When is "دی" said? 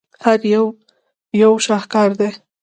2.19-2.29